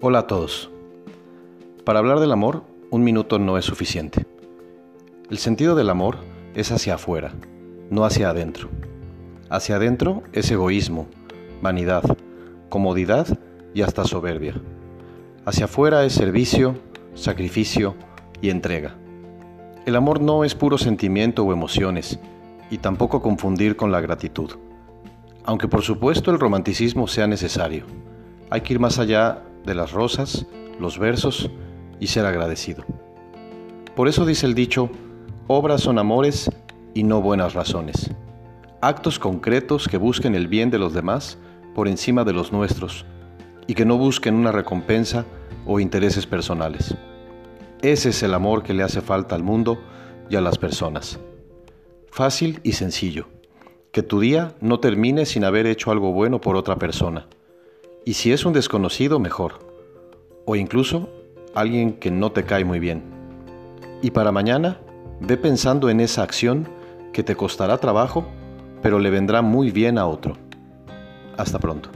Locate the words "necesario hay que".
27.26-28.74